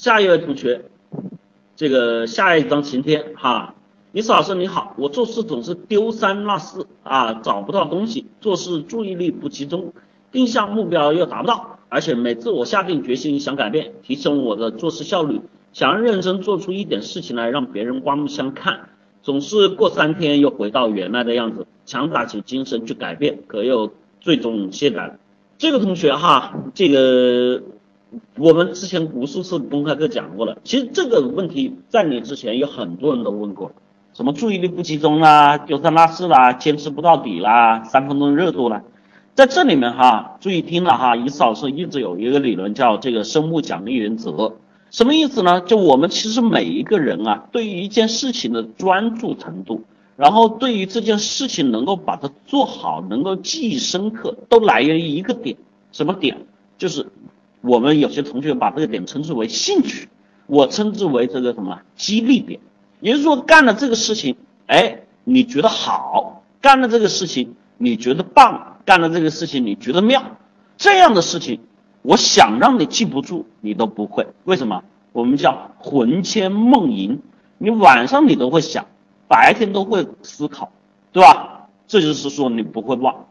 [0.00, 0.86] 下一位同学，
[1.76, 3.74] 这个下一张晴天哈，
[4.12, 9.92] 李老师你好，我做事总是丢三落四啊，找不到东西，做事注意力不集中，
[10.32, 15.42] 定下目标又达不到，而且每次我下定决心想改变，提升我的做事效率，
[15.74, 18.88] 想要认真做出一点事情来让别人刮目相看，
[19.20, 25.18] 总是过三天又回到原来的样子，强打起精神去改变，可又最终懈怠了。
[25.58, 27.62] 这个同学哈，这个
[28.36, 30.58] 我们之前无数次公开课讲过了。
[30.64, 33.72] 其实这个问题在你之前有很多人都问过，
[34.14, 38.82] 什么注意力不集中啦、丢三落四啦、坚持不到底啦、三分钟热度啦，
[39.34, 44.54] 在这里面哈，注意听了哈，尹老师一直有一个理论叫这个生物奖励原则，
[44.90, 45.60] 什么意思呢？
[45.60, 49.82] 就我们其实每一个人啊，对于一件事情的专注程度。
[50.16, 55.56] 然后对于这件事情能够把它做好，能够记忆深刻，都来源于一个点，
[55.92, 56.36] 什么点？
[56.76, 57.06] 就是
[57.60, 60.08] 我们有些同学把这个点称之为兴趣，
[60.46, 62.60] 我称之为这个什么激励点。
[63.00, 64.36] 也就是说，干了这个事情，
[64.66, 70.22] 哎，你觉得好；干了这个事情，你觉得棒；干了这个事情，你觉得妙。
[70.76, 71.60] 这样的事情，
[72.02, 74.26] 我想让你记不住，你都不会。
[74.44, 74.82] 为什么？
[75.12, 77.20] 我们叫魂牵梦萦，
[77.58, 78.86] 你晚上你都会想。
[79.26, 80.72] 白天都会思考，
[81.12, 81.68] 对吧？
[81.86, 83.26] 这就是说你不会忘。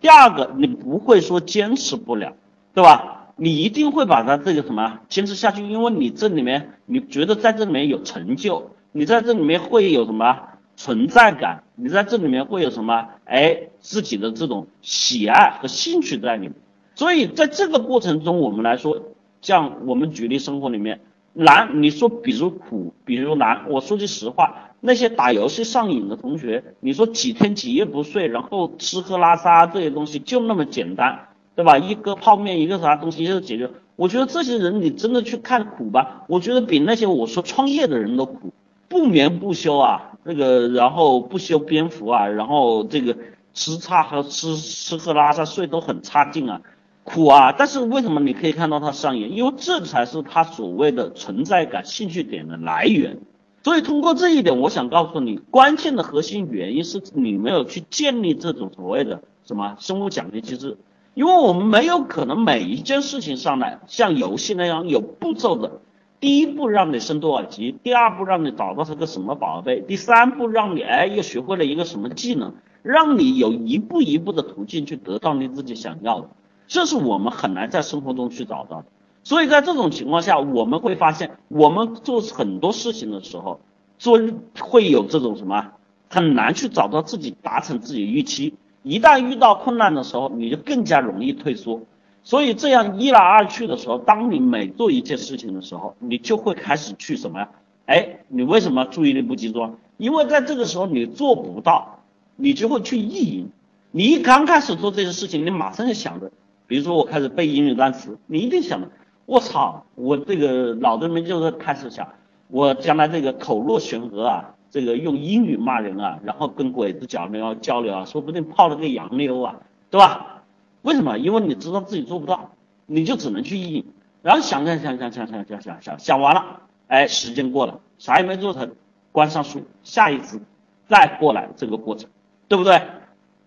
[0.00, 2.32] 第二个，你不会说坚持不了，
[2.74, 3.21] 对吧？
[3.36, 10.40] 你一定会把它这个什么坚持下去，因为你这里面你觉得在这里面有成就，你在这里面会有什么
[10.76, 11.64] 存在感？
[11.74, 13.08] 你在这里面会有什么？
[13.24, 16.54] 哎，自己的这种喜爱和兴趣在里面。
[16.94, 19.02] 所以在这个过程中，我们来说，
[19.40, 21.00] 像我们举例生活里面。
[21.34, 23.64] 难，你说比如苦，比如难。
[23.70, 31.78] 我说句实话，那些打游戏上瘾的同学，你说几天几夜不睡，然后吃喝拉撒这些东西就那么简单，对吧？
[31.78, 33.70] 一个泡面，一个啥东西就解决。
[33.96, 38.52] 我觉得这些人，你真的去看苦吧，我觉得比那些我说创业的人都苦，
[38.88, 43.16] 不眠不休啊，那个然后不修边幅啊，然后这个
[43.54, 46.60] 吃差和吃吃喝拉撒睡都很差劲啊。
[47.04, 47.52] 苦啊！
[47.58, 49.32] 但是为什么你可以看到他上瘾？
[49.32, 53.18] 因为这才是他所谓的存在感、兴趣点的来源。
[53.64, 60.76] 所以通过这一点，我想告诉你，关键的核心原因是你没有去建立这种所谓的什么生物奖励机制。
[61.14, 65.80] 因为我们没有可能每一件事情上来像游戏那样有步骤的，
[66.20, 76.28] 第一步让你升多少级，第二步让你找到是个什么宝贝，第三步让你哎又学会了一个什么技能，让你有一步一步的途径去得到你自己想要的。
[76.66, 78.86] 这是我们很难在生活中去找到的，
[79.22, 83.60] 所以在这种情况下，我们会发现，我们做很多事情的时候，
[83.98, 84.18] 做
[84.58, 85.72] 会有这种什么，
[86.08, 88.54] 很难去找到自己达成自己预期。
[88.82, 91.80] 一旦遇到困难的时候，你就更加容易退缩。
[92.24, 97.48] 所以这样一来二去的时候，当你每做一件事情的时候，你就会开始去什么呀？
[97.86, 99.76] 哎，你为什么注意力不集中？
[99.96, 102.00] 因为在这个时候你做不到，
[102.36, 103.50] 你就会去意淫。
[103.90, 106.30] 你一刚开始做这些事情，你马上就想着。
[106.66, 108.88] 比如说我开始背英语单词，你一定想着，
[109.26, 112.08] 我操，我这个脑子里面就是开始想，
[112.48, 119.56] 我将来这个口若悬河啊，这个用英语骂人啊，然后跟鬼子交流交流啊，说不定泡了个洋妞啊，
[119.90, 120.42] 对吧？
[120.80, 121.18] 为什么？
[121.18, 122.52] 因为你知道自己做不到，
[122.86, 123.84] 你就只能去意淫，
[124.22, 128.72] 然后想想想想想想想想想想完了，哎，时间过了，啥也没做成，
[129.12, 130.40] 关上书，下一次
[130.88, 132.08] 再过来这个过程，
[132.48, 132.80] 对不对？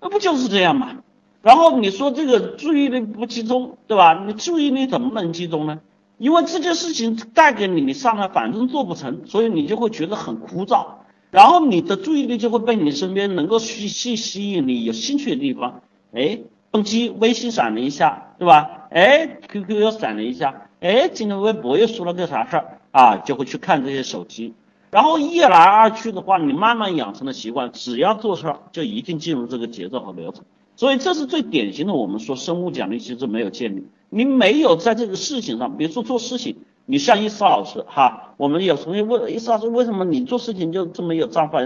[0.00, 0.96] 那不就是这样吗？
[1.40, 4.24] 然后你说这个注意力不集中，对吧？
[4.26, 5.78] 你注意力怎么能集中呢？
[6.18, 10.86] 因为这件事情带给你，你上来反正做不成，所以你就会觉得很枯燥。
[11.32, 15.80] 然后你的注意力就会被你身边能够吸吸吸引你有兴趣的地方，
[16.12, 18.86] 哎，蹦机微信闪了一下，对吧？
[18.90, 23.16] 哎，QQ 又闪了一下，哎，今天微博又说了个啥事儿啊？
[23.16, 24.52] 就会去看这些手机。
[24.90, 30.44] 然后一来二去的话，你慢慢养成了习惯，只要做事儿就一定进入这个节奏和流程。
[30.76, 36.56] 所以这是最典型的，我们说生物奖励机制没有建立，你没有在这个事情上，比如说做事情，
[36.86, 41.60] 你像伊斯老师哈，我们有同学问伊斯老师为什么你做事情就这么有章法？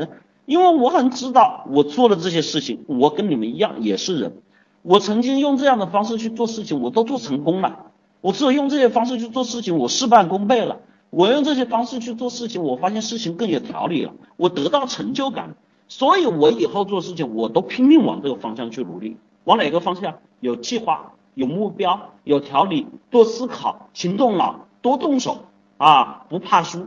[0.44, 4.32] 因为我很知道我做的这些事情，我跟你们一样也是人，
[4.82, 7.86] 我曾经用这样的方式去做事情，我都做成功了，
[8.20, 10.78] 我只有用这些方式去做事情，我事半功倍了，
[11.10, 15.56] 我用这些方式去做事情，我发现事情更有条理了，我得到成就感。
[15.88, 19.16] 所以，我以后做事情，我都拼命往这个方向去努力。
[19.44, 20.19] 往哪个方向？
[20.40, 25.46] 有计划、有目标、有条理，多思考，勤动脑，多动手
[25.78, 26.86] 啊，不怕输，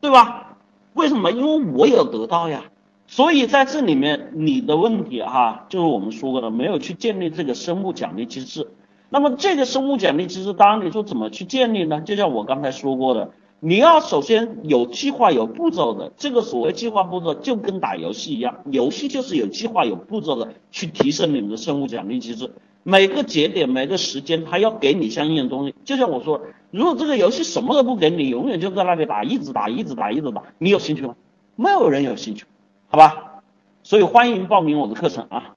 [0.00, 0.56] 对吧？
[0.94, 1.32] 为什么？
[1.32, 2.62] 因为我有得到呀。
[3.08, 8.68] 所以在这里面，你的问题哈，就是我们说过的，没有去建立这个生物奖励机制。
[9.08, 12.00] 那么，这个生物奖励机制，当然你说怎么去建立呢？
[12.02, 16.12] 就像我刚才说过的，你要首先有计划、有步骤的。
[16.16, 22.52] 这个所谓计划步骤，就跟打游戏一样，游戏就是有计划、有步骤的去提升你们的生物奖励机制。
[22.82, 25.74] 每个节点、每个时间，他要给你相应的东西。
[25.84, 26.40] 就像我说，
[26.70, 31.14] 如果这个游戏什么都不给你，永远就在那里打，一直打，一直打，一直打，你有兴趣吗？
[31.56, 32.44] 没有人有兴趣，
[32.88, 33.42] 好吧？
[33.82, 35.48] 所以欢迎报名我的课程啊！